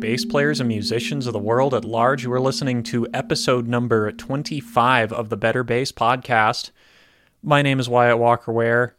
Bass 0.00 0.26
players 0.26 0.60
and 0.60 0.68
musicians 0.68 1.26
of 1.26 1.32
the 1.32 1.38
world 1.38 1.72
at 1.72 1.84
large. 1.84 2.22
You 2.22 2.32
are 2.32 2.40
listening 2.40 2.82
to 2.84 3.06
episode 3.14 3.66
number 3.66 4.12
25 4.12 5.12
of 5.12 5.30
the 5.30 5.36
Better 5.36 5.64
Bass 5.64 5.90
podcast. 5.90 6.70
My 7.42 7.62
name 7.62 7.80
is 7.80 7.88
Wyatt 7.88 8.18
Walker 8.18 8.52
Ware, 8.52 8.94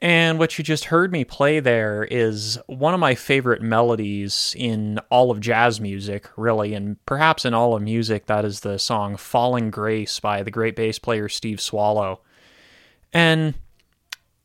and 0.00 0.40
what 0.40 0.58
you 0.58 0.64
just 0.64 0.86
heard 0.86 1.12
me 1.12 1.24
play 1.24 1.60
there 1.60 2.02
is 2.10 2.58
one 2.66 2.92
of 2.92 2.98
my 2.98 3.14
favorite 3.14 3.62
melodies 3.62 4.52
in 4.58 4.98
all 5.10 5.30
of 5.30 5.38
jazz 5.38 5.80
music, 5.80 6.28
really, 6.36 6.74
and 6.74 6.96
perhaps 7.06 7.44
in 7.44 7.54
all 7.54 7.76
of 7.76 7.82
music. 7.82 8.26
That 8.26 8.44
is 8.44 8.60
the 8.60 8.78
song 8.80 9.16
Falling 9.16 9.70
Grace 9.70 10.18
by 10.18 10.42
the 10.42 10.50
great 10.50 10.74
bass 10.74 10.98
player 10.98 11.28
Steve 11.28 11.60
Swallow. 11.60 12.20
And 13.12 13.54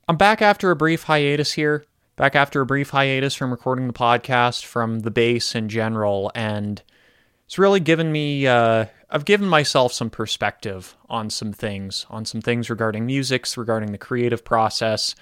I'm 0.07 0.17
back 0.17 0.43
after 0.43 0.69
a 0.69 0.75
brief 0.75 1.03
hiatus 1.03 1.53
here 1.53 1.85
back 2.17 2.35
after 2.35 2.59
a 2.59 2.65
brief 2.65 2.89
hiatus 2.89 3.35
from 3.35 3.51
recording 3.51 3.87
the 3.87 3.93
podcast, 3.93 4.65
from 4.65 4.99
the 4.99 5.11
bass 5.11 5.55
in 5.55 5.69
general, 5.69 6.31
and 6.35 6.81
it's 7.45 7.57
really 7.57 7.79
given 7.79 8.11
me, 8.11 8.45
uh, 8.45 8.87
I've 9.09 9.23
given 9.23 9.47
myself 9.47 9.93
some 9.93 10.09
perspective 10.09 10.97
on 11.07 11.29
some 11.29 11.53
things, 11.53 12.05
on 12.09 12.25
some 12.25 12.41
things 12.41 12.69
regarding 12.69 13.05
music, 13.05 13.45
regarding 13.55 13.93
the 13.93 13.97
creative 13.97 14.43
process, 14.43 15.15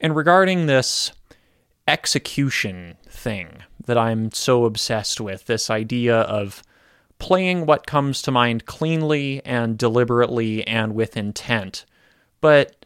and 0.00 0.16
regarding 0.16 0.66
this 0.66 1.12
execution 1.86 2.96
thing 3.08 3.62
that 3.86 3.96
I'm 3.96 4.32
so 4.32 4.64
obsessed 4.64 5.20
with 5.20 5.46
this 5.46 5.70
idea 5.70 6.20
of 6.22 6.62
playing 7.18 7.66
what 7.66 7.86
comes 7.86 8.22
to 8.22 8.30
mind 8.30 8.64
cleanly 8.64 9.42
and 9.44 9.76
deliberately 9.76 10.66
and 10.66 10.94
with 10.94 11.16
intent. 11.16 11.84
But 12.40 12.77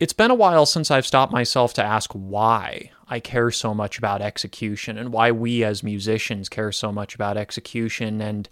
it's 0.00 0.12
been 0.12 0.30
a 0.30 0.34
while 0.34 0.64
since 0.64 0.90
I've 0.90 1.06
stopped 1.06 1.32
myself 1.32 1.74
to 1.74 1.84
ask 1.84 2.12
why 2.12 2.90
I 3.08 3.20
care 3.20 3.50
so 3.50 3.74
much 3.74 3.98
about 3.98 4.22
execution 4.22 4.96
and 4.96 5.12
why 5.12 5.32
we 5.32 5.64
as 5.64 5.82
musicians 5.82 6.48
care 6.48 6.70
so 6.70 6.92
much 6.92 7.14
about 7.14 7.36
execution. 7.36 8.20
And 8.20 8.48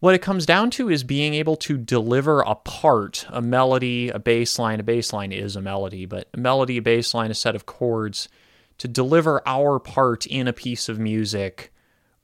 what 0.00 0.14
it 0.14 0.22
comes 0.22 0.44
down 0.44 0.70
to 0.72 0.90
is 0.90 1.04
being 1.04 1.32
able 1.34 1.56
to 1.56 1.78
deliver 1.78 2.40
a 2.40 2.54
part, 2.54 3.24
a 3.30 3.40
melody, 3.40 4.10
a 4.10 4.18
bass 4.18 4.58
line. 4.58 4.78
A 4.78 4.82
bass 4.82 5.12
line 5.12 5.32
is 5.32 5.56
a 5.56 5.62
melody, 5.62 6.04
but 6.04 6.28
a 6.34 6.38
melody, 6.38 6.76
a 6.76 6.82
bass 6.82 7.14
line, 7.14 7.30
a 7.30 7.34
set 7.34 7.54
of 7.54 7.66
chords 7.66 8.28
to 8.76 8.88
deliver 8.88 9.42
our 9.46 9.78
part 9.78 10.26
in 10.26 10.46
a 10.46 10.52
piece 10.52 10.88
of 10.88 10.98
music 10.98 11.72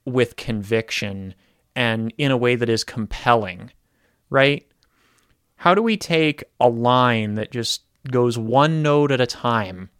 with 0.04 0.36
conviction 0.36 1.34
and 1.74 2.12
in 2.18 2.30
a 2.30 2.36
way 2.36 2.56
that 2.56 2.68
is 2.68 2.84
compelling, 2.84 3.72
right? 4.28 4.70
How 5.56 5.74
do 5.74 5.82
we 5.82 5.96
take 5.96 6.44
a 6.60 6.68
line 6.68 7.34
that 7.34 7.50
just 7.50 7.82
goes 8.10 8.38
one 8.38 8.82
note 8.82 9.10
at 9.10 9.20
a 9.20 9.26
time. 9.26 9.90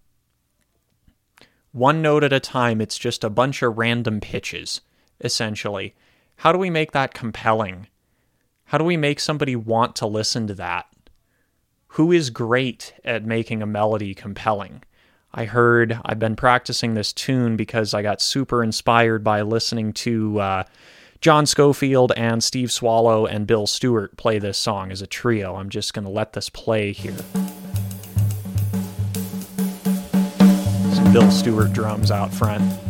One 1.72 2.02
note 2.02 2.22
at 2.22 2.32
a 2.32 2.40
time, 2.40 2.80
it's 2.80 2.98
just 2.98 3.24
a 3.24 3.30
bunch 3.30 3.62
of 3.62 3.76
random 3.76 4.20
pitches, 4.20 4.80
essentially. 5.20 5.94
How 6.36 6.52
do 6.52 6.58
we 6.58 6.70
make 6.70 6.92
that 6.92 7.14
compelling? 7.14 7.88
How 8.66 8.78
do 8.78 8.84
we 8.84 8.96
make 8.96 9.20
somebody 9.20 9.56
want 9.56 9.96
to 9.96 10.06
listen 10.06 10.46
to 10.46 10.54
that? 10.54 10.86
Who 11.88 12.12
is 12.12 12.30
great 12.30 12.94
at 13.04 13.24
making 13.24 13.62
a 13.62 13.66
melody 13.66 14.14
compelling? 14.14 14.82
I 15.32 15.46
heard 15.46 15.98
I've 16.04 16.18
been 16.18 16.36
practicing 16.36 16.94
this 16.94 17.12
tune 17.12 17.56
because 17.56 17.92
I 17.92 18.02
got 18.02 18.22
super 18.22 18.62
inspired 18.62 19.24
by 19.24 19.42
listening 19.42 19.92
to 19.94 20.38
uh, 20.38 20.64
John 21.20 21.46
Scofield 21.46 22.12
and 22.16 22.42
Steve 22.42 22.70
Swallow 22.70 23.26
and 23.26 23.46
Bill 23.46 23.66
Stewart 23.66 24.16
play 24.16 24.38
this 24.38 24.58
song 24.58 24.92
as 24.92 25.02
a 25.02 25.06
trio. 25.06 25.56
I'm 25.56 25.70
just 25.70 25.92
going 25.92 26.04
to 26.04 26.10
let 26.10 26.34
this 26.34 26.48
play 26.48 26.92
here. 26.92 27.16
Bill 31.14 31.30
Stewart 31.30 31.72
drums 31.72 32.10
out 32.10 32.34
front. 32.34 32.83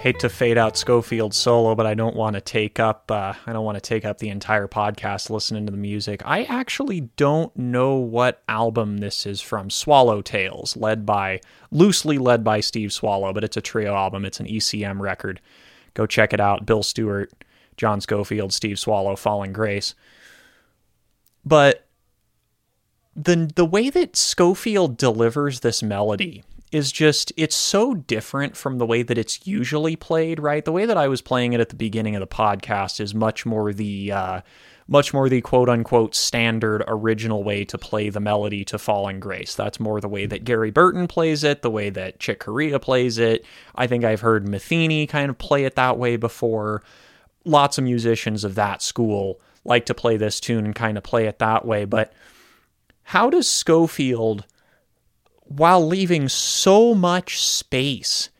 Hate 0.00 0.18
to 0.20 0.30
fade 0.30 0.56
out 0.56 0.78
Scofield 0.78 1.34
solo, 1.34 1.74
but 1.74 1.84
I 1.84 1.92
don't 1.92 2.16
want 2.16 2.32
to 2.32 2.40
take 2.40 2.80
up 2.80 3.10
uh, 3.10 3.34
I 3.46 3.52
don't 3.52 3.66
want 3.66 3.76
to 3.76 3.82
take 3.82 4.06
up 4.06 4.16
the 4.16 4.30
entire 4.30 4.66
podcast 4.66 5.28
listening 5.28 5.66
to 5.66 5.70
the 5.70 5.76
music. 5.76 6.22
I 6.24 6.44
actually 6.44 7.02
don't 7.18 7.54
know 7.54 7.96
what 7.96 8.42
album 8.48 8.98
this 8.98 9.26
is 9.26 9.42
from. 9.42 9.68
Swallow 9.68 10.22
Tales, 10.22 10.74
led 10.74 11.04
by 11.04 11.42
loosely 11.70 12.16
led 12.16 12.42
by 12.42 12.60
Steve 12.60 12.94
Swallow, 12.94 13.34
but 13.34 13.44
it's 13.44 13.58
a 13.58 13.60
trio 13.60 13.94
album. 13.94 14.24
It's 14.24 14.40
an 14.40 14.46
ECM 14.46 15.00
record. 15.00 15.38
Go 15.92 16.06
check 16.06 16.32
it 16.32 16.40
out. 16.40 16.64
Bill 16.64 16.82
Stewart, 16.82 17.30
John 17.76 18.00
Scofield, 18.00 18.54
Steve 18.54 18.78
Swallow, 18.78 19.16
Falling 19.16 19.52
Grace. 19.52 19.94
But 21.44 21.86
the 23.14 23.50
the 23.54 23.66
way 23.66 23.90
that 23.90 24.16
Scofield 24.16 24.96
delivers 24.96 25.60
this 25.60 25.82
melody 25.82 26.42
is 26.72 26.92
just 26.92 27.32
it's 27.36 27.56
so 27.56 27.94
different 27.94 28.56
from 28.56 28.78
the 28.78 28.86
way 28.86 29.02
that 29.02 29.18
it's 29.18 29.46
usually 29.46 29.96
played, 29.96 30.38
right? 30.38 30.64
The 30.64 30.72
way 30.72 30.86
that 30.86 30.96
I 30.96 31.08
was 31.08 31.20
playing 31.20 31.52
it 31.52 31.60
at 31.60 31.68
the 31.68 31.76
beginning 31.76 32.14
of 32.14 32.20
the 32.20 32.26
podcast 32.26 33.00
is 33.00 33.14
much 33.14 33.44
more 33.44 33.72
the 33.72 34.12
uh, 34.12 34.40
much 34.86 35.12
more 35.12 35.28
the 35.28 35.40
quote 35.40 35.68
unquote 35.68 36.14
standard 36.14 36.84
original 36.86 37.42
way 37.42 37.64
to 37.64 37.78
play 37.78 38.08
the 38.08 38.20
melody 38.20 38.64
to 38.66 38.78
Falling 38.78 39.20
Grace. 39.20 39.54
That's 39.54 39.80
more 39.80 40.00
the 40.00 40.08
way 40.08 40.26
that 40.26 40.44
Gary 40.44 40.70
Burton 40.70 41.08
plays 41.08 41.42
it, 41.42 41.62
the 41.62 41.70
way 41.70 41.90
that 41.90 42.20
Chick 42.20 42.40
Corea 42.40 42.78
plays 42.78 43.18
it. 43.18 43.44
I 43.74 43.86
think 43.86 44.04
I've 44.04 44.20
heard 44.20 44.46
Metheny 44.46 45.08
kind 45.08 45.30
of 45.30 45.38
play 45.38 45.64
it 45.64 45.76
that 45.76 45.98
way 45.98 46.16
before. 46.16 46.82
Lots 47.44 47.78
of 47.78 47.84
musicians 47.84 48.44
of 48.44 48.54
that 48.56 48.82
school 48.82 49.40
like 49.64 49.86
to 49.86 49.94
play 49.94 50.16
this 50.16 50.40
tune 50.40 50.64
and 50.64 50.74
kind 50.74 50.96
of 50.96 51.04
play 51.04 51.26
it 51.26 51.38
that 51.38 51.64
way, 51.64 51.84
but 51.84 52.12
how 53.02 53.28
does 53.28 53.50
Scofield 53.50 54.46
while 55.50 55.84
leaving 55.84 56.28
so 56.28 56.94
much 56.94 57.44
space, 57.44 58.30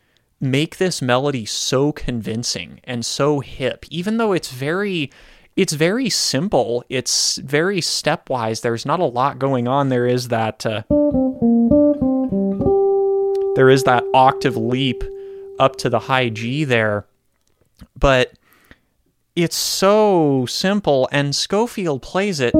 make 0.40 0.76
this 0.76 1.02
melody 1.02 1.44
so 1.44 1.90
convincing 1.90 2.80
and 2.84 3.04
so 3.04 3.40
hip, 3.40 3.84
even 3.90 4.16
though 4.16 4.32
it's 4.32 4.52
very 4.52 5.10
it's 5.56 5.72
very 5.72 6.08
simple. 6.08 6.84
It's 6.88 7.36
very 7.38 7.80
stepwise. 7.80 8.62
There's 8.62 8.86
not 8.86 9.00
a 9.00 9.04
lot 9.04 9.40
going 9.40 9.66
on. 9.66 9.88
There 9.88 10.06
is 10.06 10.28
that 10.28 10.64
uh, 10.64 10.82
there 13.56 13.68
is 13.68 13.82
that 13.82 14.04
octave 14.14 14.56
leap 14.56 15.02
up 15.58 15.74
to 15.76 15.90
the 15.90 15.98
high 15.98 16.28
G 16.28 16.62
there, 16.62 17.06
but 17.98 18.32
it's 19.34 19.56
so 19.56 20.46
simple. 20.48 21.08
And 21.10 21.34
Scofield 21.34 22.02
plays 22.02 22.38
it 22.38 22.54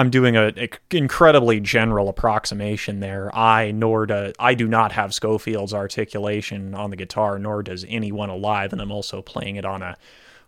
I'm 0.00 0.08
doing 0.08 0.34
an 0.34 0.54
incredibly 0.90 1.60
general 1.60 2.08
approximation 2.08 3.00
there. 3.00 3.30
I 3.36 3.70
nor 3.70 4.06
do 4.06 4.32
I 4.38 4.54
do 4.54 4.66
not 4.66 4.92
have 4.92 5.12
Scofield's 5.12 5.74
articulation 5.74 6.74
on 6.74 6.88
the 6.88 6.96
guitar, 6.96 7.38
nor 7.38 7.62
does 7.62 7.84
anyone 7.86 8.30
alive, 8.30 8.72
and 8.72 8.80
I'm 8.80 8.92
also 8.92 9.20
playing 9.20 9.56
it 9.56 9.66
on 9.66 9.82
a 9.82 9.98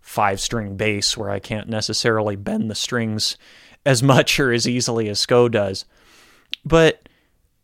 five 0.00 0.40
string 0.40 0.78
bass 0.78 1.18
where 1.18 1.28
I 1.28 1.38
can't 1.38 1.68
necessarily 1.68 2.34
bend 2.34 2.70
the 2.70 2.74
strings 2.74 3.36
as 3.84 4.02
much 4.02 4.40
or 4.40 4.52
as 4.52 4.66
easily 4.66 5.10
as 5.10 5.20
Sco 5.20 5.50
does. 5.50 5.84
But 6.64 7.06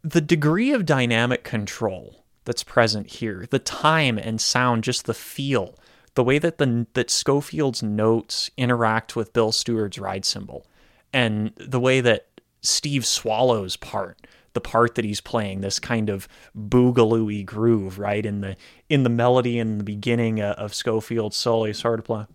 the 0.02 0.20
degree 0.20 0.72
of 0.72 0.84
dynamic 0.84 1.42
control 1.42 2.22
that's 2.44 2.64
present 2.64 3.12
here, 3.12 3.46
the 3.48 3.58
time 3.58 4.18
and 4.18 4.42
sound, 4.42 4.84
just 4.84 5.06
the 5.06 5.14
feel, 5.14 5.74
the 6.16 6.24
way 6.24 6.38
that 6.38 6.58
the 6.58 6.86
that 6.92 7.08
Scofield's 7.08 7.82
notes 7.82 8.50
interact 8.58 9.16
with 9.16 9.32
Bill 9.32 9.52
Stewart's 9.52 9.98
ride 9.98 10.26
cymbal 10.26 10.66
and 11.12 11.52
the 11.56 11.80
way 11.80 12.00
that 12.00 12.28
Steve 12.60 13.06
Swallow's 13.06 13.76
part, 13.76 14.26
the 14.52 14.60
part 14.60 14.94
that 14.96 15.04
he's 15.04 15.20
playing, 15.20 15.60
this 15.60 15.78
kind 15.78 16.08
of 16.08 16.28
boogaloo 16.56 17.44
groove, 17.44 17.98
right 17.98 18.24
in 18.24 18.40
the 18.40 18.56
in 18.88 19.02
the 19.02 19.10
melody 19.10 19.58
in 19.58 19.78
the 19.78 19.84
beginning 19.84 20.40
of 20.40 20.74
Scofield's 20.74 21.36
solo. 21.36 21.72
Hard 21.72 21.98
to 21.98 22.02
play. 22.02 22.26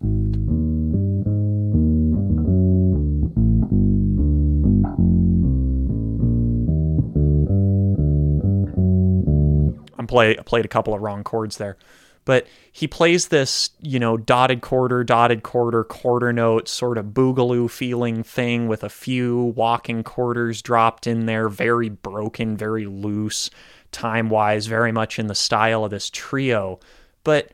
I'm 9.98 10.06
play 10.06 10.36
played 10.36 10.64
a 10.64 10.68
couple 10.68 10.94
of 10.94 11.02
wrong 11.02 11.24
chords 11.24 11.56
there 11.56 11.76
but 12.24 12.46
he 12.72 12.88
plays 12.88 13.28
this, 13.28 13.70
you 13.80 13.98
know, 13.98 14.16
dotted 14.16 14.60
quarter, 14.60 15.04
dotted 15.04 15.42
quarter, 15.42 15.84
quarter 15.84 16.32
note 16.32 16.68
sort 16.68 16.98
of 16.98 17.06
boogaloo 17.06 17.70
feeling 17.70 18.22
thing 18.22 18.66
with 18.66 18.82
a 18.82 18.88
few 18.88 19.52
walking 19.56 20.02
quarters 20.02 20.62
dropped 20.62 21.06
in 21.06 21.26
there, 21.26 21.48
very 21.48 21.88
broken, 21.88 22.56
very 22.56 22.86
loose, 22.86 23.50
time 23.92 24.28
wise, 24.28 24.66
very 24.66 24.92
much 24.92 25.18
in 25.18 25.26
the 25.26 25.34
style 25.34 25.84
of 25.84 25.90
this 25.90 26.10
trio. 26.10 26.80
But 27.22 27.52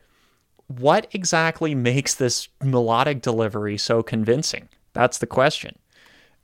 what 0.67 1.07
exactly 1.11 1.75
makes 1.75 2.15
this 2.15 2.47
melodic 2.63 3.21
delivery 3.21 3.77
so 3.77 4.01
convincing? 4.01 4.69
That's 4.93 5.17
the 5.17 5.27
question. 5.27 5.77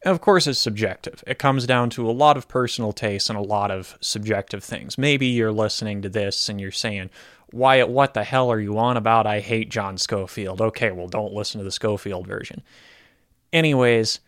Of 0.06 0.22
course, 0.22 0.46
it's 0.46 0.60
subjective. 0.60 1.24
It 1.26 1.40
comes 1.40 1.66
down 1.66 1.90
to 1.92 2.08
a 2.08 2.12
lot 2.12 2.38
of 2.38 2.48
personal 2.48 2.94
taste 2.94 3.30
and 3.30 3.38
a 3.38 3.42
lot 3.42 3.72
of 3.72 3.98
subjective 4.00 4.64
things. 4.64 4.98
Maybe 4.98 5.26
you're 5.26 5.52
listening 5.52 6.04
to 6.04 6.10
this 6.10 6.50
and 6.50 6.62
you're 6.62 6.72
saying, 6.72 7.10
Wyatt, 7.52 7.90
what 7.90 8.14
the 8.14 8.24
hell 8.24 8.52
are 8.52 8.60
you 8.60 8.78
on 8.78 8.98
about? 8.98 9.26
I 9.26 9.40
hate 9.40 9.70
John 9.70 9.98
Scofield. 9.98 10.62
Okay, 10.62 10.92
well, 10.92 11.08
don't 11.08 11.34
listen 11.34 11.60
to 11.60 11.64
the 11.66 11.72
Scofield 11.72 12.28
version. 12.28 12.62
Anyways, 13.54 14.20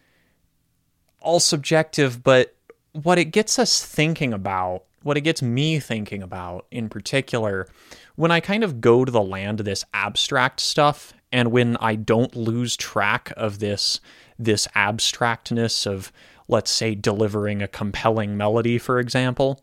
all 1.20 1.40
subjective, 1.40 2.24
but 2.24 2.56
what 2.94 3.20
it 3.20 3.26
gets 3.26 3.60
us 3.60 3.86
thinking 3.86 4.34
about, 4.34 4.84
what 5.04 5.18
it 5.18 5.22
gets 5.22 5.42
me 5.42 5.80
thinking 5.80 6.24
about 6.24 6.66
in 6.72 6.90
particular, 6.90 7.68
when 8.16 8.32
I 8.32 8.40
kind 8.40 8.64
of 8.64 8.82
go 8.82 9.06
to 9.06 9.12
the 9.12 9.22
land 9.22 9.60
of 9.60 9.66
this 9.66 9.86
abstract 9.94 10.60
stuff 10.60 11.14
and 11.32 11.52
when 11.52 11.78
I 11.78 11.96
don't 11.96 12.36
lose 12.36 12.76
track 12.76 13.32
of 13.38 13.60
this 13.60 14.00
this 14.38 14.68
abstractness 14.76 15.86
of 15.86 16.12
let's 16.48 16.72
say 16.72 16.96
delivering 16.96 17.62
a 17.62 17.68
compelling 17.68 18.38
melody 18.38 18.78
for 18.78 19.00
example 19.00 19.62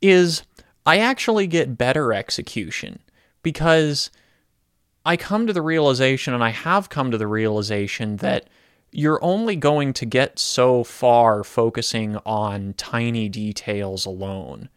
is 0.00 0.42
I 0.88 1.00
actually 1.00 1.46
get 1.46 1.76
better 1.76 2.14
execution 2.14 3.00
because 3.42 4.10
I 5.04 5.18
come 5.18 5.46
to 5.46 5.52
the 5.52 5.60
realization, 5.60 6.32
and 6.32 6.42
I 6.42 6.48
have 6.48 6.88
come 6.88 7.10
to 7.10 7.18
the 7.18 7.26
realization, 7.26 8.16
that 8.16 8.48
you're 8.90 9.22
only 9.22 9.54
going 9.54 9.92
to 9.92 10.06
get 10.06 10.38
so 10.38 10.82
far 10.84 11.44
focusing 11.44 12.16
on 12.24 12.72
tiny 12.78 13.28
details 13.28 14.06
alone 14.06 14.70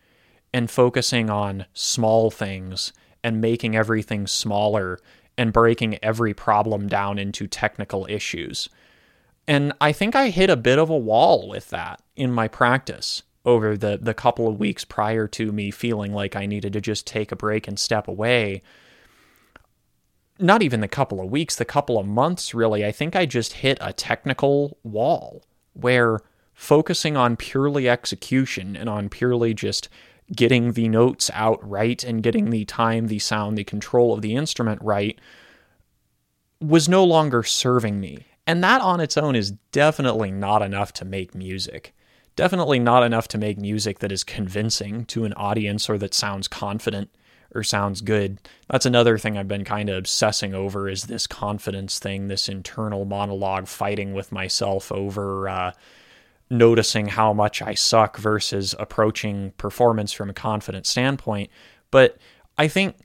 and 0.54 0.70
focusing 0.70 1.30
on 1.30 1.66
small 1.74 2.30
things 2.30 2.92
and 3.24 3.40
making 3.40 3.78
everything 3.78 4.28
smaller 4.28 5.00
and 5.38 5.54
breaking 5.54 5.98
every 6.04 6.34
problem 6.34 6.90
down 6.90 7.20
into 7.20 7.48
technical 7.48 8.06
issues. 8.10 8.68
And 9.48 9.72
I 9.80 9.94
think 9.94 10.14
I 10.14 10.28
hit 10.28 10.50
a 10.50 10.58
bit 10.58 10.78
of 10.78 10.90
a 10.90 10.98
wall 10.98 11.48
with 11.48 11.70
that 11.70 12.02
in 12.18 12.34
my 12.34 12.50
practice 12.50 13.24
over 13.46 13.76
the 13.76 13.98
the 14.02 14.14
couple 14.14 14.48
of 14.48 14.60
weeks 14.60 14.86
prior 14.86 15.28
to 15.28 15.52
me 15.52 15.72
feeling 15.72 16.14
like 16.14 16.36
I 16.36 16.46
needed 16.46 16.74
to 16.74 16.82
just 16.82 17.08
take 17.08 17.32
a 17.32 17.36
break 17.36 17.68
and 17.68 17.80
step 17.80 18.08
away. 18.08 18.62
Not 20.40 20.62
even 20.62 20.82
the 20.82 20.88
couple 20.88 21.20
of 21.20 21.30
weeks, 21.30 21.56
the 21.56 21.66
couple 21.66 22.00
of 22.00 22.06
months 22.06 22.54
really. 22.54 22.86
I 22.86 22.92
think 22.92 23.16
I 23.16 23.26
just 23.26 23.54
hit 23.54 23.78
a 23.82 23.94
technical 23.94 24.78
wall 24.84 25.44
where 25.74 26.20
focusing 26.54 27.18
on 27.18 27.36
purely 27.36 27.90
execution 27.90 28.76
and 28.76 28.90
on 28.90 29.10
purely 29.10 29.54
just 29.54 29.90
getting 30.36 30.74
the 30.74 30.88
notes 30.88 31.30
out 31.34 31.68
right 31.68 32.04
and 32.04 32.24
getting 32.24 32.50
the 32.50 32.66
time, 32.66 33.08
the 33.08 33.20
sound, 33.20 33.58
the 33.58 33.64
control 33.64 34.14
of 34.14 34.22
the 34.22 34.36
instrument 34.36 34.82
right 34.82 35.20
was 36.60 36.88
no 36.88 37.04
longer 37.04 37.44
serving 37.44 38.00
me. 38.00 38.26
And 38.46 38.64
that 38.64 38.82
on 38.82 39.00
its 39.00 39.18
own 39.18 39.36
is 39.36 39.52
definitely 39.72 40.32
not 40.32 40.62
enough 40.62 40.94
to 40.94 41.06
make 41.06 41.36
music 41.36 41.94
definitely 42.36 42.80
not 42.80 43.04
enough 43.04 43.28
to 43.30 43.38
make 43.38 43.58
music 43.58 44.00
that 44.00 44.12
is 44.12 44.24
convincing 44.24 45.06
to 45.06 45.26
an 45.26 45.34
audience 45.34 45.90
or 45.90 45.98
that 45.98 46.14
sounds 46.14 46.48
confident 46.48 47.10
or 47.54 47.64
sounds 47.64 48.02
good. 48.02 48.40
That's 48.70 48.86
another 48.86 49.18
thing 49.18 49.38
I've 49.38 49.48
been 49.48 49.66
kind 49.66 49.90
of 49.90 49.98
obsessing 49.98 50.54
over 50.54 50.88
is 50.88 51.04
this 51.04 51.28
confidence 51.28 52.00
thing, 52.00 52.28
this 52.28 52.48
internal 52.48 53.06
monologue 53.06 53.68
fighting 53.68 54.14
with 54.14 54.32
myself 54.32 54.92
over 54.92 55.50
uh, 55.50 55.72
noticing 56.50 57.08
how 57.08 57.34
much 57.34 57.62
I 57.62 57.74
suck 57.74 58.18
versus 58.18 58.76
approaching 58.80 59.52
performance 59.58 60.12
from 60.12 60.30
a 60.30 60.34
confident 60.34 60.86
standpoint. 60.86 61.50
But 61.92 62.18
I 62.58 62.68
think 62.68 62.96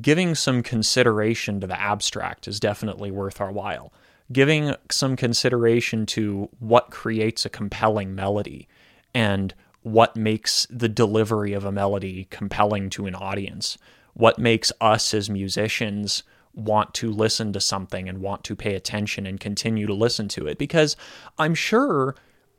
giving 0.00 0.34
some 0.34 0.62
consideration 0.62 1.60
to 1.60 1.66
the 1.66 1.80
abstract 1.80 2.46
is 2.46 2.60
definitely 2.60 3.10
worth 3.10 3.40
our 3.40 3.50
while 3.50 3.92
giving 4.32 4.74
some 4.90 5.16
consideration 5.16 6.06
to 6.06 6.48
what 6.58 6.90
creates 6.90 7.44
a 7.44 7.50
compelling 7.50 8.14
melody 8.14 8.68
and 9.14 9.54
what 9.82 10.16
makes 10.16 10.66
the 10.70 10.88
delivery 10.88 11.52
of 11.52 11.64
a 11.64 11.72
melody 11.72 12.26
compelling 12.30 12.90
to 12.90 13.06
an 13.06 13.14
audience, 13.14 13.78
what 14.14 14.38
makes 14.38 14.70
us 14.80 15.14
as 15.14 15.30
musicians 15.30 16.22
want 16.54 16.92
to 16.92 17.10
listen 17.10 17.52
to 17.52 17.60
something 17.60 18.08
and 18.08 18.18
want 18.18 18.44
to 18.44 18.56
pay 18.56 18.74
attention 18.74 19.26
and 19.26 19.40
continue 19.40 19.86
to 19.86 19.94
listen 19.94 20.28
to 20.28 20.46
it. 20.46 20.58
Because 20.58 20.96
I'm 21.38 21.54
sure 21.54 22.14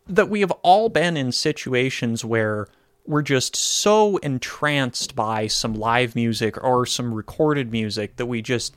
that 0.07 0.30
we 0.30 0.39
have 0.39 0.51
all 0.63 0.89
been 0.89 1.18
in 1.18 1.31
situations 1.31 2.24
where 2.25 2.68
we're 3.06 3.21
just 3.21 3.56
so 3.56 4.18
entranced 4.18 5.16
by 5.16 5.48
some 5.48 5.74
live 5.74 6.16
music 6.16 6.62
or 6.63 6.86
some 6.86 7.13
recorded 7.13 7.71
music 7.71 8.16
that 8.16 8.26
we 8.26 8.42
just 8.42 8.76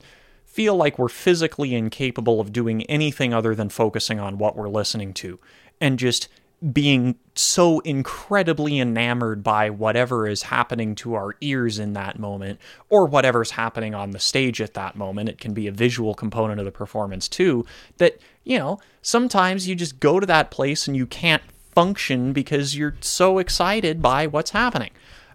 feel 0.53 0.75
like 0.75 0.99
we're 0.99 1.09
physically 1.09 1.73
incapable 1.73 2.39
of 2.39 2.53
doing 2.53 2.83
anything 2.83 3.33
other 3.33 3.55
than 3.55 3.69
focusing 3.69 4.19
on 4.19 4.37
what 4.37 4.55
we're 4.55 4.69
listening 4.69 5.11
to 5.11 5.39
and 5.81 5.97
just 5.97 6.29
being 6.71 7.15
so 7.33 7.79
incredibly 7.79 8.79
enamored 8.79 9.43
by 9.43 9.71
whatever 9.71 10.27
is 10.27 10.43
happening 10.43 10.93
to 10.93 11.15
our 11.15 11.35
ears 11.41 11.79
in 11.79 11.93
that 11.93 12.19
moment 12.19 12.59
or 12.89 13.07
whatever's 13.07 13.51
happening 13.51 13.95
on 13.95 14.11
the 14.11 14.19
stage 14.19 14.61
at 14.61 14.75
that 14.75 14.95
moment. 14.95 15.27
It 15.27 15.39
can 15.39 15.55
be 15.55 15.65
a 15.65 15.71
visual 15.71 16.13
component 16.13 16.59
of 16.59 16.65
the 16.65 16.71
performance 16.71 17.27
too. 17.27 17.65
That, 17.97 18.19
you 18.43 18.59
know, 18.59 18.79
sometimes 19.01 19.67
you 19.67 19.73
just 19.73 19.99
go 19.99 20.19
to 20.19 20.27
that 20.27 20.51
place 20.51 20.87
and 20.87 20.95
you 20.95 21.07
can't 21.07 21.43
function 21.71 22.31
because 22.31 22.77
you're 22.77 22.95
so 23.01 23.39
excited 23.39 24.03
by 24.03 24.27
what's 24.27 24.51
happening. 24.51 24.91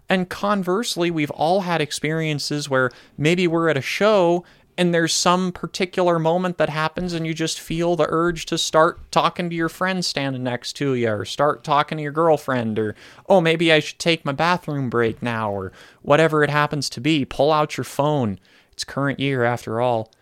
And 0.09 0.27
conversely, 0.27 1.11
we've 1.11 1.29
all 1.31 1.61
had 1.61 1.81
experiences 1.81 2.67
where 2.67 2.89
maybe 3.17 3.45
we're 3.47 3.69
at 3.69 3.77
a 3.77 3.81
show 3.81 4.43
and 4.79 4.93
there's 4.93 5.13
some 5.13 5.51
particular 5.51 6.17
moment 6.17 6.57
that 6.57 6.69
happens 6.69 7.11
and 7.11 7.27
you 7.27 7.33
just 7.33 7.59
feel 7.59 7.97
the 7.97 8.05
urge 8.07 8.45
to 8.45 8.57
start 8.57 9.11
talking 9.11 9.49
to 9.49 9.55
your 9.55 9.67
friend 9.67 10.05
standing 10.05 10.41
next 10.41 10.73
to 10.73 10.93
you 10.93 11.09
or 11.09 11.25
start 11.25 11.65
talking 11.65 11.97
to 11.97 12.01
your 12.01 12.13
girlfriend 12.13 12.79
or 12.79 12.95
oh 13.27 13.41
maybe 13.41 13.73
I 13.73 13.79
should 13.79 13.99
take 13.99 14.23
my 14.23 14.31
bathroom 14.31 14.89
break 14.89 15.21
now 15.21 15.51
or 15.51 15.73
whatever 16.01 16.45
it 16.45 16.49
happens 16.49 16.89
to 16.91 17.01
be. 17.01 17.25
Pull 17.25 17.51
out 17.51 17.75
your 17.75 17.83
phone. 17.83 18.39
It's 18.71 18.85
current 18.85 19.19
year 19.19 19.43
after 19.43 19.81
all. 19.81 20.13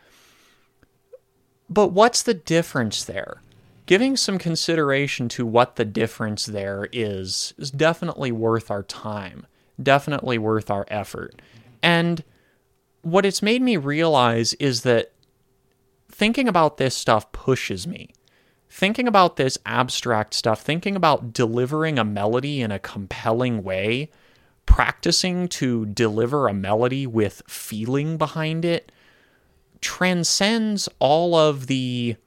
But 1.69 1.89
what's 1.89 2.23
the 2.23 2.33
difference 2.33 3.03
there? 3.03 3.41
Giving 3.85 4.17
some 4.17 4.39
consideration 4.39 5.29
to 5.29 5.45
what 5.45 5.75
the 5.75 5.85
difference 5.85 6.47
there 6.47 6.89
is 6.91 7.53
is 7.59 7.69
definitely 7.69 8.31
worth 8.31 8.71
our 8.71 8.83
time 8.83 9.45
definitely 9.81 10.37
worth 10.37 10.69
our 10.71 10.85
effort. 10.87 11.39
And 11.81 12.23
what 13.07 13.25
it's 13.25 13.41
made 13.41 13.61
me 13.61 13.77
realize 13.77 14.53
is 14.55 14.81
that 14.81 15.13
thinking 16.11 16.49
about 16.49 16.75
this 16.75 16.93
stuff 16.93 17.31
pushes 17.31 17.87
me. 17.87 18.13
Thinking 18.69 19.07
about 19.07 19.37
this 19.37 19.57
abstract 19.65 20.33
stuff, 20.33 20.61
thinking 20.61 20.97
about 20.97 21.31
delivering 21.31 21.97
a 21.97 22.03
melody 22.03 22.61
in 22.61 22.69
a 22.69 22.79
compelling 22.79 23.63
way, 23.63 24.11
practicing 24.65 25.47
to 25.47 25.85
deliver 25.85 26.49
a 26.49 26.53
melody 26.53 27.07
with 27.07 27.41
feeling 27.47 28.17
behind 28.17 28.65
it, 28.65 28.91
transcends 29.79 30.89
all 30.99 31.33
of 31.33 31.67
the 31.67 32.17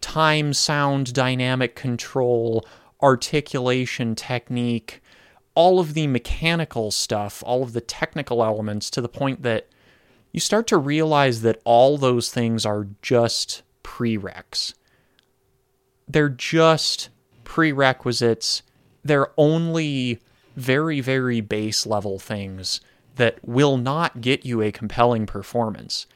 time, 0.00 0.52
sound, 0.52 1.12
dynamic 1.12 1.76
control, 1.76 2.66
articulation 3.00 4.16
technique, 4.16 5.00
all 5.54 5.78
of 5.78 5.94
the 5.94 6.08
mechanical 6.08 6.90
stuff, 6.90 7.40
all 7.46 7.62
of 7.62 7.72
the 7.72 7.80
technical 7.80 8.42
elements 8.42 8.90
to 8.90 9.00
the 9.00 9.08
point 9.08 9.42
that 9.42 9.68
you 10.32 10.40
start 10.40 10.66
to 10.68 10.76
realize 10.76 11.42
that 11.42 11.60
all 11.64 11.98
those 11.98 12.30
things 12.30 12.66
are 12.66 12.88
just 13.02 13.62
prereqs. 13.82 14.74
They're 16.06 16.28
just 16.28 17.08
prerequisites. 17.44 18.62
They're 19.04 19.32
only 19.36 20.20
very, 20.56 21.00
very 21.00 21.40
base 21.40 21.86
level 21.86 22.18
things 22.18 22.80
that 23.16 23.38
will 23.42 23.76
not 23.76 24.20
get 24.20 24.44
you 24.44 24.62
a 24.62 24.70
compelling 24.72 25.26
performance. 25.26 26.06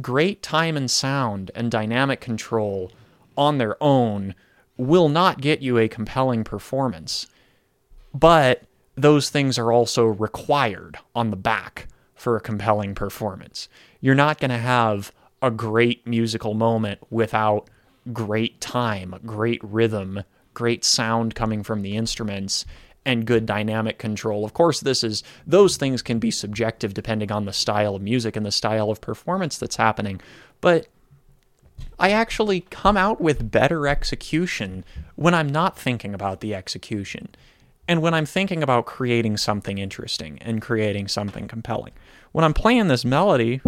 Great 0.00 0.42
time 0.42 0.76
and 0.76 0.90
sound 0.90 1.50
and 1.54 1.70
dynamic 1.70 2.20
control 2.20 2.92
on 3.36 3.58
their 3.58 3.76
own 3.82 4.34
will 4.76 5.08
not 5.08 5.40
get 5.40 5.62
you 5.62 5.78
a 5.78 5.88
compelling 5.88 6.44
performance. 6.44 7.26
but 8.14 8.62
those 8.96 9.28
things 9.28 9.58
are 9.58 9.72
also 9.72 10.04
required 10.06 10.96
on 11.16 11.30
the 11.30 11.36
back 11.36 11.88
for 12.24 12.36
a 12.36 12.40
compelling 12.40 12.94
performance. 12.94 13.68
You're 14.00 14.14
not 14.14 14.40
going 14.40 14.50
to 14.50 14.56
have 14.56 15.12
a 15.42 15.50
great 15.50 16.06
musical 16.06 16.54
moment 16.54 16.98
without 17.10 17.68
great 18.14 18.62
time, 18.62 19.14
great 19.26 19.62
rhythm, 19.62 20.24
great 20.54 20.86
sound 20.86 21.34
coming 21.34 21.62
from 21.62 21.82
the 21.82 21.98
instruments 21.98 22.64
and 23.04 23.26
good 23.26 23.44
dynamic 23.44 23.98
control. 23.98 24.42
Of 24.42 24.54
course, 24.54 24.80
this 24.80 25.04
is 25.04 25.22
those 25.46 25.76
things 25.76 26.00
can 26.00 26.18
be 26.18 26.30
subjective 26.30 26.94
depending 26.94 27.30
on 27.30 27.44
the 27.44 27.52
style 27.52 27.94
of 27.94 28.00
music 28.00 28.36
and 28.36 28.46
the 28.46 28.50
style 28.50 28.90
of 28.90 29.02
performance 29.02 29.58
that's 29.58 29.76
happening, 29.76 30.18
but 30.62 30.86
I 31.98 32.10
actually 32.10 32.62
come 32.70 32.96
out 32.96 33.20
with 33.20 33.50
better 33.50 33.86
execution 33.86 34.82
when 35.14 35.34
I'm 35.34 35.50
not 35.50 35.78
thinking 35.78 36.14
about 36.14 36.40
the 36.40 36.54
execution 36.54 37.28
and 37.86 38.00
when 38.00 38.14
I'm 38.14 38.26
thinking 38.26 38.62
about 38.62 38.86
creating 38.86 39.36
something 39.36 39.78
interesting 39.78 40.38
and 40.40 40.62
creating 40.62 41.08
something 41.08 41.48
compelling. 41.48 41.92
When 42.32 42.44
I'm 42.44 42.54
playing 42.54 42.88
this 42.88 43.04
melody, 43.04 43.60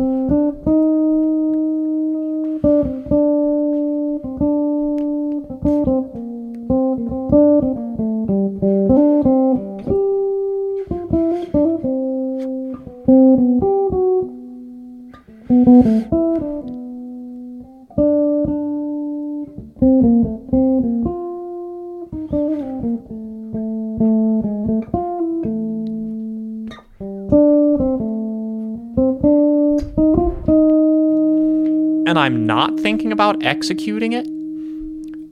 I'm 32.26 32.45
not 32.45 32.80
thinking 32.80 33.12
about 33.12 33.45
executing 33.45 34.12
it, 34.12 34.26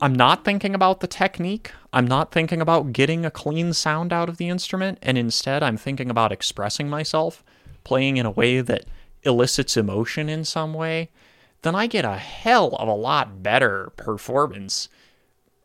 I'm 0.00 0.14
not 0.14 0.44
thinking 0.44 0.76
about 0.76 1.00
the 1.00 1.08
technique. 1.08 1.72
I'm 1.92 2.06
not 2.06 2.30
thinking 2.30 2.60
about 2.60 2.92
getting 2.92 3.26
a 3.26 3.32
clean 3.32 3.72
sound 3.72 4.12
out 4.12 4.28
of 4.28 4.36
the 4.36 4.48
instrument. 4.48 4.98
And 5.02 5.18
instead, 5.18 5.64
I'm 5.64 5.76
thinking 5.76 6.08
about 6.08 6.30
expressing 6.30 6.88
myself, 6.88 7.42
playing 7.82 8.16
in 8.16 8.26
a 8.26 8.30
way 8.30 8.60
that 8.60 8.84
elicits 9.24 9.76
emotion 9.76 10.28
in 10.28 10.44
some 10.44 10.72
way. 10.72 11.10
Then 11.62 11.74
I 11.74 11.88
get 11.88 12.04
a 12.04 12.16
hell 12.16 12.76
of 12.76 12.86
a 12.86 12.94
lot 12.94 13.42
better 13.42 13.90
performance, 13.96 14.88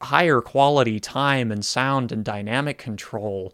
higher 0.01 0.41
quality 0.41 0.99
time 0.99 1.51
and 1.51 1.63
sound 1.63 2.11
and 2.11 2.25
dynamic 2.25 2.79
control 2.79 3.53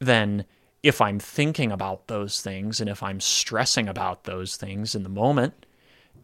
than 0.00 0.46
if 0.82 1.00
I'm 1.00 1.20
thinking 1.20 1.70
about 1.70 2.08
those 2.08 2.40
things 2.40 2.80
and 2.80 2.90
if 2.90 3.04
I'm 3.04 3.20
stressing 3.20 3.88
about 3.88 4.24
those 4.24 4.56
things 4.56 4.96
in 4.96 5.04
the 5.04 5.08
moment. 5.08 5.64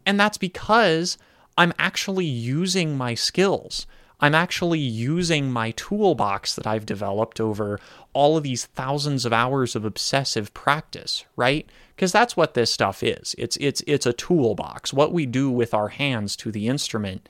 And 0.05 0.19
that's 0.19 0.37
because 0.37 1.17
I'm 1.57 1.73
actually 1.77 2.25
using 2.25 2.97
my 2.97 3.13
skills. 3.13 3.85
I'm 4.19 4.35
actually 4.35 4.79
using 4.79 5.51
my 5.51 5.71
toolbox 5.71 6.55
that 6.55 6.67
I've 6.67 6.85
developed 6.85 7.41
over 7.41 7.79
all 8.13 8.37
of 8.37 8.43
these 8.43 8.65
thousands 8.65 9.25
of 9.25 9.33
hours 9.33 9.75
of 9.75 9.83
obsessive 9.83 10.53
practice, 10.53 11.25
right? 11.35 11.67
Because 11.95 12.11
that's 12.11 12.37
what 12.37 12.53
this 12.53 12.71
stuff 12.71 13.01
is. 13.01 13.35
It's 13.37 13.57
it's 13.57 13.81
it's 13.87 14.05
a 14.05 14.13
toolbox. 14.13 14.93
What 14.93 15.11
we 15.11 15.25
do 15.25 15.49
with 15.49 15.73
our 15.73 15.89
hands 15.89 16.35
to 16.37 16.51
the 16.51 16.67
instrument 16.67 17.27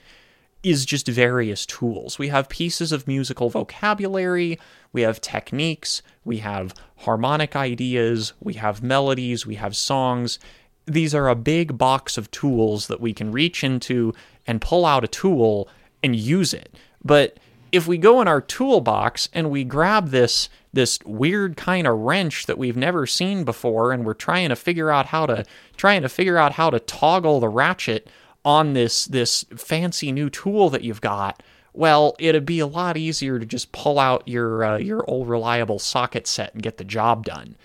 is 0.64 0.86
just 0.86 1.08
various 1.08 1.66
tools. 1.66 2.20
We 2.20 2.28
have 2.28 2.50
pieces 2.50 2.92
of 2.92 3.08
musical 3.08 3.50
vocabulary, 3.50 4.60
we 4.94 5.02
have 5.02 5.22
techniques, 5.22 6.04
we 6.24 6.38
have 6.38 6.76
harmonic 6.98 7.56
ideas, 7.56 8.34
we 8.40 8.54
have 8.54 8.84
melodies, 8.84 9.46
we 9.46 9.56
have 9.56 9.76
songs, 9.76 10.38
these 10.86 11.14
are 11.16 11.30
a 11.30 11.36
big 11.36 11.78
box 11.78 12.18
of 12.18 12.32
tools 12.32 12.88
that 12.88 13.02
we 13.02 13.14
can 13.14 13.32
reach 13.32 13.64
into 13.64 14.14
and 14.48 14.62
pull 14.62 14.86
out 14.86 15.04
a 15.04 15.08
tool 15.08 15.70
and 16.04 16.16
use 16.16 16.54
it. 16.54 16.76
But 17.04 17.38
if 17.72 17.88
we 17.88 17.98
go 17.98 18.22
in 18.22 18.28
our 18.28 18.42
toolbox 18.42 19.30
and 19.34 19.50
we 19.50 19.64
grab 19.64 20.10
this 20.10 20.50
this 20.74 21.00
weird 21.06 21.58
kind 21.58 21.86
of 21.86 21.98
wrench 21.98 22.46
that 22.46 22.58
we've 22.58 22.78
never 22.78 23.06
seen 23.06 23.44
before 23.44 23.92
and 23.92 24.06
we're 24.06 24.14
trying 24.14 24.50
to 24.50 24.56
figure 24.56 24.90
out 24.90 25.08
how 25.08 25.26
to 25.26 25.46
trying 25.78 26.02
to 26.02 26.10
figure 26.10 26.38
out 26.38 26.54
how 26.54 26.70
to 26.70 26.80
toggle 26.80 27.40
the 27.40 27.50
ratchet 27.50 28.10
on 28.44 28.74
this 28.74 29.06
this 29.06 29.46
fancy 29.56 30.12
new 30.12 30.30
tool 30.30 30.70
that 30.70 30.84
you've 30.84 31.02
got 31.02 31.44
well 31.74 32.16
it'd 32.20 32.46
be 32.46 32.60
a 32.60 32.68
lot 32.68 32.98
easier 32.98 33.38
to 33.40 33.46
just 33.46 33.72
pull 33.72 34.00
out 34.00 34.28
your 34.28 34.64
uh, 34.64 34.78
your 34.78 35.08
old 35.10 35.28
reliable 35.28 35.80
socket 35.80 36.26
set 36.28 36.54
and 36.54 36.64
get 36.64 36.78
the 36.78 36.84
job 36.84 37.26
done 37.26 37.56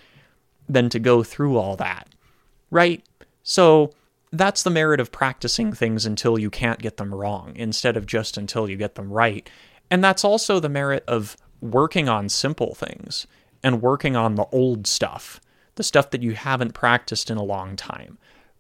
than 0.69 0.89
to 0.89 0.99
go 0.99 1.23
through 1.23 1.57
all 1.57 1.77
that 1.77 2.09
right 2.77 3.03
so 3.43 3.93
that's 4.33 4.63
the 4.63 4.71
merit 4.71 5.01
of 5.01 5.13
practicing 5.13 5.73
things 5.73 6.05
until 6.07 6.39
you 6.39 6.51
can't 6.51 6.81
get 6.81 6.97
them 6.97 7.15
wrong 7.15 7.53
instead 7.57 7.97
of 7.97 8.07
just 8.07 8.37
until 8.37 8.69
you 8.69 8.77
get 8.77 8.97
them 8.97 9.13
right. 9.13 9.49
And 9.91 10.03
that's 10.03 10.25
also 10.25 10.59
the 10.59 10.69
merit 10.69 11.05
of 11.07 11.37
working 11.61 12.09
on 12.09 12.29
simple 12.29 12.75
things 12.75 13.27
and 13.63 13.83
working 13.83 14.17
on 14.17 14.35
the 14.35 14.47
old 14.53 14.87
stuff, 14.87 15.41
the 15.77 15.83
stuff 15.83 16.11
that 16.11 16.23
you 16.23 16.33
haven't 16.33 16.75
practiced 16.75 17.31
in 17.31 17.37
a 17.37 17.43
long 17.43 17.77
time. 17.77 18.19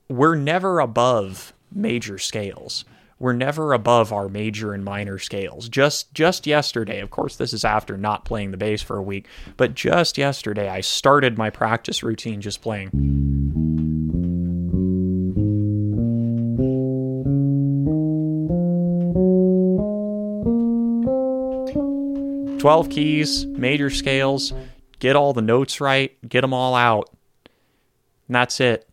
We're 0.09 0.37
never 0.37 0.79
above 0.81 1.53
major 1.73 2.19
scales. 2.19 2.85
We're 3.19 3.33
never 3.33 3.73
above 3.73 4.13
our 4.13 4.29
major 4.29 4.73
and 4.73 4.85
minor 4.85 5.19
scales. 5.19 5.69
Just 5.69 6.13
just 6.15 6.47
yesterday, 6.47 7.01
of 7.01 7.11
course 7.11 7.37
this 7.37 7.53
is 7.53 7.65
after 7.65 7.97
not 7.97 8.25
playing 8.25 8.51
the 8.51 8.57
bass 8.57 8.83
for 8.83 8.99
a 8.99 9.03
week, 9.03 9.27
but 9.57 9.75
just 9.75 10.17
yesterday 10.17 10.69
I 10.69 10.81
started 10.81 11.37
my 11.37 11.51
practice 11.51 12.03
routine 12.03 12.41
just 12.41 12.63
playing 12.63 12.91
12 22.59 22.89
keys, 22.89 23.47
major 23.47 23.91
scales, 23.91 24.53
get 24.99 25.15
all 25.15 25.33
the 25.33 25.43
notes 25.43 25.81
right, 25.81 26.17
get 26.29 26.41
them 26.41 26.55
all 26.55 26.75
out. 26.75 27.11
And 28.29 28.35
that's 28.35 28.61
it. 28.61 28.89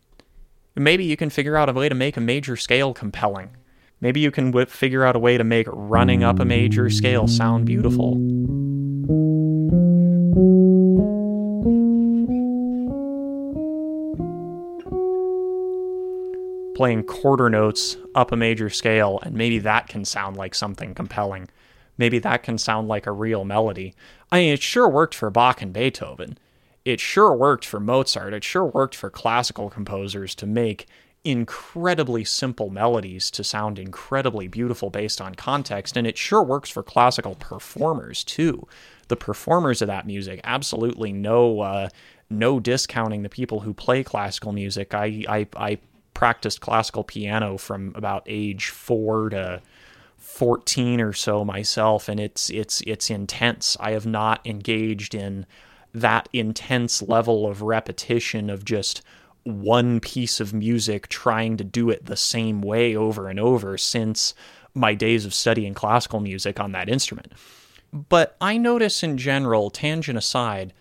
Maybe 0.76 1.04
you 1.04 1.16
can 1.16 1.30
figure 1.30 1.56
out 1.56 1.68
a 1.68 1.72
way 1.72 1.88
to 1.88 1.94
make 1.94 2.16
a 2.16 2.20
major 2.20 2.56
scale 2.56 2.92
compelling. 2.92 3.56
Maybe 4.00 4.20
you 4.20 4.30
can 4.30 4.52
figure 4.66 5.04
out 5.04 5.16
a 5.16 5.18
way 5.18 5.38
to 5.38 5.44
make 5.44 5.66
running 5.70 6.22
up 6.22 6.40
a 6.40 6.44
major 6.44 6.90
scale 6.90 7.26
sound 7.26 7.64
beautiful. 7.64 8.16
Playing 16.76 17.04
quarter 17.04 17.48
notes 17.48 17.96
up 18.14 18.32
a 18.32 18.36
major 18.36 18.68
scale, 18.68 19.20
and 19.22 19.34
maybe 19.34 19.60
that 19.60 19.88
can 19.88 20.04
sound 20.04 20.36
like 20.36 20.54
something 20.54 20.92
compelling 20.92 21.48
maybe 21.98 22.18
that 22.18 22.42
can 22.42 22.58
sound 22.58 22.88
like 22.88 23.06
a 23.06 23.12
real 23.12 23.44
melody. 23.44 23.94
I 24.30 24.40
mean, 24.40 24.54
it 24.54 24.62
sure 24.62 24.88
worked 24.88 25.14
for 25.14 25.30
Bach 25.30 25.62
and 25.62 25.72
Beethoven. 25.72 26.38
It 26.84 27.00
sure 27.00 27.34
worked 27.34 27.64
for 27.64 27.80
Mozart. 27.80 28.34
It 28.34 28.44
sure 28.44 28.64
worked 28.66 28.94
for 28.94 29.10
classical 29.10 29.70
composers 29.70 30.34
to 30.36 30.46
make 30.46 30.86
incredibly 31.24 32.22
simple 32.22 32.68
melodies 32.68 33.30
to 33.30 33.42
sound 33.42 33.78
incredibly 33.78 34.46
beautiful 34.46 34.90
based 34.90 35.20
on 35.20 35.34
context. 35.34 35.96
And 35.96 36.06
it 36.06 36.18
sure 36.18 36.42
works 36.42 36.68
for 36.68 36.82
classical 36.82 37.34
performers 37.36 38.22
too. 38.22 38.68
The 39.08 39.16
performers 39.16 39.80
of 39.80 39.88
that 39.88 40.06
music, 40.06 40.40
absolutely 40.44 41.12
no, 41.12 41.60
uh, 41.60 41.88
no 42.28 42.60
discounting 42.60 43.22
the 43.22 43.30
people 43.30 43.60
who 43.60 43.72
play 43.72 44.02
classical 44.04 44.52
music. 44.52 44.92
I, 44.92 45.24
I, 45.28 45.46
I 45.56 45.78
practiced 46.12 46.60
classical 46.60 47.04
piano 47.04 47.56
from 47.56 47.92
about 47.94 48.22
age 48.26 48.68
four 48.68 49.30
to 49.30 49.62
14 50.24 51.00
or 51.00 51.12
so 51.12 51.44
myself 51.44 52.08
and 52.08 52.18
it's 52.18 52.48
it's 52.50 52.80
it's 52.86 53.10
intense. 53.10 53.76
I 53.78 53.92
have 53.92 54.06
not 54.06 54.44
engaged 54.44 55.14
in 55.14 55.46
that 55.92 56.28
intense 56.32 57.02
level 57.02 57.46
of 57.46 57.62
repetition 57.62 58.50
of 58.50 58.64
just 58.64 59.02
one 59.44 60.00
piece 60.00 60.40
of 60.40 60.54
music 60.54 61.08
trying 61.08 61.58
to 61.58 61.64
do 61.64 61.90
it 61.90 62.06
the 62.06 62.16
same 62.16 62.62
way 62.62 62.96
over 62.96 63.28
and 63.28 63.38
over 63.38 63.76
since 63.76 64.34
my 64.72 64.94
days 64.94 65.26
of 65.26 65.34
studying 65.34 65.74
classical 65.74 66.18
music 66.18 66.58
on 66.58 66.72
that 66.72 66.88
instrument. 66.88 67.30
But 67.92 68.36
I 68.40 68.56
notice 68.56 69.02
in 69.02 69.18
general, 69.18 69.70
tangent 69.70 70.18
aside, 70.18 70.72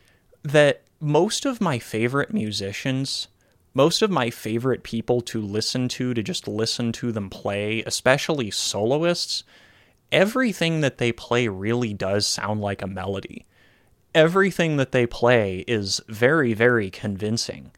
that 0.41 0.81
most 0.99 1.45
of 1.45 1.61
my 1.61 1.77
favorite 1.77 2.33
musicians 2.33 3.27
most 3.73 4.01
of 4.01 4.11
my 4.11 4.29
favorite 4.29 4.83
people 4.83 5.21
to 5.21 5.41
listen 5.41 5.87
to, 5.89 6.13
to 6.13 6.21
just 6.21 6.47
listen 6.47 6.91
to 6.93 7.11
them 7.11 7.29
play, 7.29 7.83
especially 7.85 8.51
soloists, 8.51 9.43
everything 10.11 10.81
that 10.81 10.99
they 10.99 11.11
play 11.11 11.47
really 11.47 11.93
does 11.93 12.27
sound 12.27 12.61
like 12.61 12.81
a 12.81 12.87
melody. 12.87 13.45
Everything 14.13 14.77
that 14.77 14.91
they 14.91 15.07
play 15.07 15.65
is 15.67 16.01
very, 16.07 16.53
very 16.53 16.91
convincing 16.91 17.71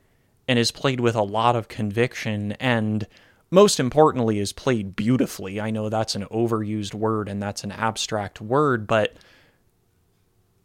and 0.47 0.59
is 0.59 0.71
played 0.71 0.99
with 0.99 1.15
a 1.15 1.23
lot 1.23 1.55
of 1.55 1.69
conviction 1.69 2.51
and 2.53 3.07
most 3.51 3.79
importantly 3.79 4.39
is 4.39 4.51
played 4.51 4.95
beautifully. 4.95 5.61
I 5.61 5.71
know 5.71 5.87
that's 5.87 6.15
an 6.15 6.25
overused 6.25 6.93
word 6.93 7.29
and 7.29 7.41
that's 7.41 7.63
an 7.63 7.71
abstract 7.71 8.41
word, 8.41 8.85
but 8.85 9.13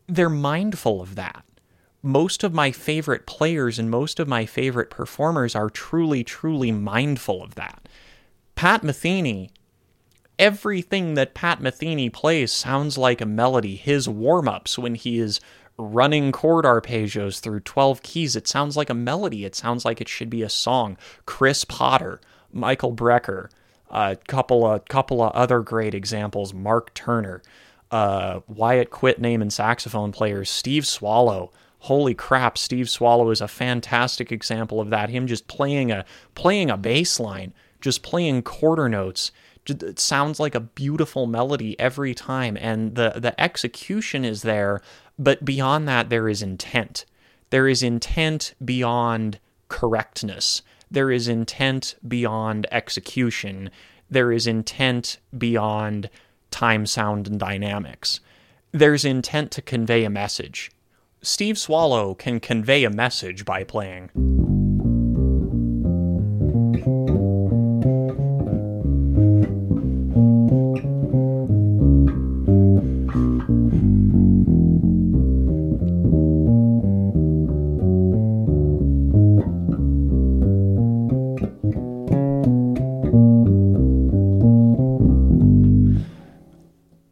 they're 0.08 0.28
mindful 0.28 1.00
of 1.00 1.14
that. 1.14 1.44
Most 2.02 2.42
of 2.42 2.54
my 2.54 2.73
favorite 2.73 3.26
players 3.26 3.78
and 3.78 3.90
most 3.90 4.19
of 4.19 4.28
my 4.28 4.47
favorite 4.47 4.90
performers 4.90 5.54
are 5.54 5.69
truly, 5.69 6.25
truly 6.25 6.73
mindful 6.73 7.42
of 7.42 7.57
that. 7.57 7.88
Pat 8.54 8.83
Metheny, 8.83 9.50
everything 10.38 11.14
that 11.14 11.35
Pat 11.35 11.61
Metheny 11.61 12.11
plays 12.11 12.52
sounds 12.52 12.97
like 12.97 13.21
a 13.21 13.26
melody. 13.26 13.76
His 13.76 14.09
warm 14.09 14.49
ups 14.49 14.78
when 14.78 14.95
he 14.95 15.19
is 15.19 15.40
running 15.76 16.33
chord 16.33 16.64
arpeggios 16.64 17.40
through 17.40 17.61
12 17.61 18.02
keys, 18.02 18.35
it 18.35 18.49
sounds 18.49 18.76
like 18.76 18.88
a 18.88 18.95
melody. 18.95 19.45
It 19.45 19.54
sounds 19.54 19.85
like 19.85 20.00
it 20.00 20.09
should 20.09 20.30
be 20.30 20.42
a 20.42 20.49
song. 20.49 20.97
Chris 21.26 21.64
Potter, 21.64 22.21
Michael 22.50 22.95
Brecker, 22.95 23.50
a 23.90 24.16
couple 24.26 24.66
of 24.66 24.87
couple 24.87 25.23
of 25.23 25.33
other 25.33 25.61
great 25.61 25.95
examples. 25.95 26.54
Mark 26.54 26.95
Turner, 26.95 27.42
uh, 27.90 28.40
Wyatt 28.47 28.90
Quit 28.90 29.21
name 29.21 29.42
and 29.42 29.52
saxophone 29.52 30.12
players. 30.12 30.49
Steve 30.49 30.87
Swallow. 30.87 31.52
Holy 31.84 32.14
crap! 32.14 32.58
Steve 32.58 32.90
Swallow 32.90 33.30
is 33.30 33.40
a 33.40 33.49
fantastic 33.49 34.30
example 34.30 34.80
of 34.80 34.90
that. 34.90 35.08
Him 35.08 35.26
just 35.26 35.49
playing 35.49 35.90
a 35.90 36.04
playing 36.34 36.70
a 36.70 36.76
bass 36.76 37.18
line, 37.18 37.54
just 37.80 38.02
playing 38.02 38.42
quarter 38.42 38.88
notes. 38.88 39.32
It 39.66 39.99
sounds 39.99 40.38
like 40.38 40.54
a 40.54 40.60
beautiful 40.60 41.26
melody 41.26 41.78
every 41.80 42.14
time, 42.14 42.58
and 42.60 42.96
the 42.96 43.14
the 43.16 43.38
execution 43.40 44.26
is 44.26 44.42
there. 44.42 44.82
But 45.18 45.44
beyond 45.44 45.88
that, 45.88 46.10
there 46.10 46.28
is 46.28 46.42
intent. 46.42 47.06
There 47.49 47.66
is 47.66 47.82
intent 47.82 48.54
beyond 48.62 49.38
correctness. 49.68 50.62
There 50.90 51.10
is 51.10 51.28
intent 51.28 51.94
beyond 52.06 52.66
execution. 52.70 53.70
There 54.10 54.32
is 54.32 54.46
intent 54.46 55.18
beyond 55.37 56.10
time, 56.50 56.84
sound, 56.84 57.26
and 57.26 57.40
dynamics. 57.40 58.20
There's 58.72 59.04
intent 59.04 59.50
to 59.52 59.62
convey 59.62 60.04
a 60.04 60.10
message. 60.10 60.70
Steve 61.23 61.59
Swallow 61.59 62.15
can 62.15 62.41
convey 62.41 62.83
a 62.83 62.89
message 62.89 63.45
by 63.45 63.62
playing. 63.62 64.09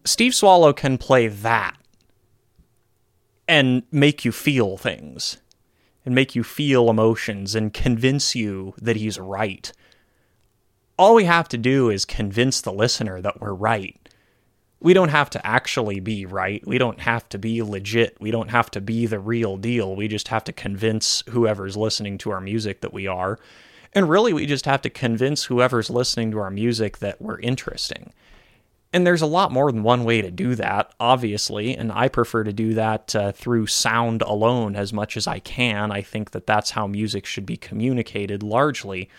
Steve 0.07 0.35
Swallow 0.35 0.73
can 0.73 0.97
play 0.97 1.29
that 1.29 1.78
and 3.49 3.83
make 3.91 4.25
you 4.25 4.31
feel 4.31 4.77
things 4.77 5.39
and 6.05 6.15
make 6.15 6.37
you 6.37 6.45
feel 6.45 6.91
emotions 6.91 7.55
and 7.55 7.75
convince 7.75 8.35
you 8.35 8.75
that 8.81 8.97
he's 8.97 9.19
right. 9.19 9.73
All 10.99 11.15
we 11.15 11.25
have 11.25 11.49
to 11.49 11.59
do 11.59 11.91
is 11.91 12.05
convince 12.05 12.61
the 12.61 12.73
listener 12.73 13.21
that 13.21 13.41
we're 13.41 13.55
right. 13.55 13.99
We 14.81 14.95
don't 14.95 15.09
have 15.09 15.31
to 15.31 15.45
actually 15.47 15.99
be 15.99 16.25
right. 16.25 16.65
We 16.67 16.79
don't 16.79 17.01
have 17.01 17.29
to 17.31 17.39
be 17.39 17.63
legit. 17.63 18.17
We 18.21 18.31
don't 18.31 18.51
have 18.51 18.71
to 18.73 18.81
be 18.81 19.07
the 19.07 19.19
real 19.19 19.57
deal. 19.57 19.97
We 19.97 20.07
just 20.07 20.29
have 20.29 20.45
to 20.45 20.53
convince 20.53 21.25
whoever's 21.31 21.77
listening 21.77 22.19
to 22.19 22.31
our 22.31 22.41
music 22.41 22.81
that 22.83 22.93
we 22.93 23.07
are. 23.07 23.39
And 23.93 24.09
really, 24.09 24.33
we 24.33 24.47
just 24.47 24.67
have 24.67 24.83
to 24.83 24.91
convince 24.91 25.45
whoever's 25.45 25.91
listening 25.91 26.31
to 26.33 26.39
our 26.39 26.51
music 26.51 26.99
that 26.99 27.21
we're 27.21 27.41
interesting. 27.41 28.13
And 28.93 29.07
there's 29.07 29.23
a 29.23 29.27
lot 29.27 29.53
more 29.53 29.71
than 29.71 29.83
one 29.83 30.05
way 30.05 30.23
to 30.23 30.31
do 30.31 30.55
that, 30.55 30.95
obviously, 30.99 31.77
and 31.77 31.93
I 31.93 32.09
prefer 32.09 32.43
to 32.45 32.55
do 32.55 32.73
that 32.75 33.15
uh, 33.15 33.33
through 33.33 33.67
sound 33.67 34.23
alone 34.23 34.77
as 34.77 34.95
much 34.95 35.17
as 35.17 35.27
I 35.27 35.41
can. 35.41 35.93
I 35.93 36.01
think 36.01 36.31
that 36.31 36.47
that's 36.47 36.71
how 36.71 36.87
music 36.87 37.27
should 37.27 37.45
be 37.45 37.59
communicated 37.59 38.43
largely. 38.43 39.11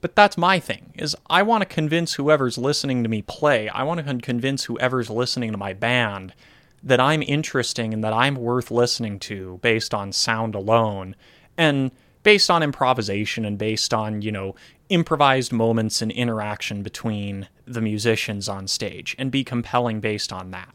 But 0.00 0.16
that's 0.16 0.36
my 0.36 0.58
thing 0.58 0.92
is 0.94 1.16
I 1.30 1.42
want 1.42 1.62
to 1.62 1.66
convince 1.66 2.14
whoever's 2.14 2.58
listening 2.58 3.02
to 3.02 3.08
me 3.08 3.22
play. 3.22 3.68
I 3.68 3.84
want 3.84 4.04
to 4.04 4.18
convince 4.18 4.64
whoever's 4.64 5.08
listening 5.08 5.52
to 5.52 5.58
my 5.58 5.72
band 5.72 6.34
that 6.82 7.00
I'm 7.00 7.22
interesting 7.22 7.94
and 7.94 8.04
that 8.04 8.12
I'm 8.12 8.34
worth 8.34 8.70
listening 8.70 9.18
to 9.20 9.58
based 9.62 9.94
on 9.94 10.12
sound 10.12 10.54
alone. 10.54 11.16
And 11.56 11.90
based 12.26 12.50
on 12.50 12.60
improvisation 12.60 13.44
and 13.44 13.56
based 13.56 13.94
on, 13.94 14.20
you 14.20 14.32
know, 14.32 14.52
improvised 14.88 15.52
moments 15.52 16.02
and 16.02 16.10
interaction 16.10 16.82
between 16.82 17.48
the 17.66 17.80
musicians 17.80 18.48
on 18.48 18.66
stage 18.66 19.14
and 19.16 19.30
be 19.30 19.44
compelling 19.44 20.00
based 20.00 20.32
on 20.32 20.50
that. 20.50 20.74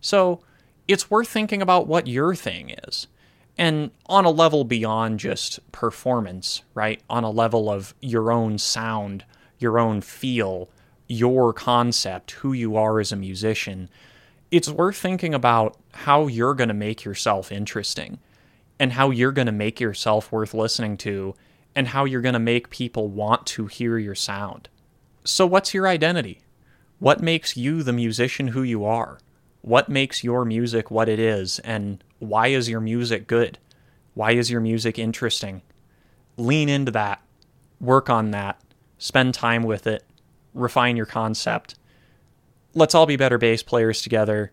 So 0.00 0.40
it's 0.88 1.08
worth 1.08 1.28
thinking 1.28 1.62
about 1.62 1.86
what 1.86 2.08
your 2.08 2.34
thing 2.34 2.74
is. 2.88 3.06
And 3.56 3.92
on 4.06 4.24
a 4.24 4.30
level 4.30 4.64
beyond 4.64 5.20
just 5.20 5.60
performance, 5.70 6.62
right? 6.74 7.00
On 7.08 7.22
a 7.22 7.30
level 7.30 7.70
of 7.70 7.94
your 8.00 8.32
own 8.32 8.58
sound, 8.58 9.24
your 9.60 9.78
own 9.78 10.00
feel, 10.00 10.68
your 11.06 11.52
concept, 11.52 12.32
who 12.32 12.52
you 12.52 12.74
are 12.74 12.98
as 12.98 13.12
a 13.12 13.16
musician, 13.16 13.88
it's 14.50 14.68
worth 14.68 14.96
thinking 14.96 15.32
about 15.32 15.76
how 15.92 16.26
you're 16.26 16.54
going 16.54 16.66
to 16.66 16.74
make 16.74 17.04
yourself 17.04 17.52
interesting 17.52 18.18
and 18.78 18.92
how 18.92 19.10
you're 19.10 19.32
going 19.32 19.46
to 19.46 19.52
make 19.52 19.80
yourself 19.80 20.30
worth 20.30 20.54
listening 20.54 20.96
to 20.98 21.34
and 21.74 21.88
how 21.88 22.04
you're 22.04 22.20
going 22.20 22.32
to 22.34 22.38
make 22.38 22.70
people 22.70 23.08
want 23.08 23.46
to 23.46 23.66
hear 23.66 23.98
your 23.98 24.14
sound. 24.14 24.68
So, 25.24 25.46
what's 25.46 25.74
your 25.74 25.86
identity? 25.86 26.40
What 26.98 27.20
makes 27.20 27.56
you 27.56 27.82
the 27.82 27.92
musician 27.92 28.48
who 28.48 28.62
you 28.62 28.84
are? 28.84 29.18
What 29.62 29.88
makes 29.88 30.24
your 30.24 30.44
music 30.44 30.90
what 30.90 31.08
it 31.08 31.18
is? 31.18 31.58
And 31.60 32.02
why 32.18 32.48
is 32.48 32.68
your 32.68 32.80
music 32.80 33.26
good? 33.26 33.58
Why 34.14 34.32
is 34.32 34.50
your 34.50 34.60
music 34.60 34.98
interesting? 34.98 35.62
Lean 36.36 36.68
into 36.68 36.90
that, 36.92 37.22
work 37.80 38.10
on 38.10 38.30
that, 38.32 38.60
spend 38.98 39.34
time 39.34 39.62
with 39.62 39.86
it, 39.86 40.04
refine 40.54 40.96
your 40.96 41.06
concept. 41.06 41.76
Let's 42.74 42.94
all 42.94 43.06
be 43.06 43.16
better 43.16 43.38
bass 43.38 43.62
players 43.62 44.02
together. 44.02 44.52